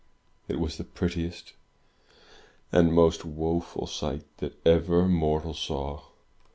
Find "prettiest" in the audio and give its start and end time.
0.83-1.53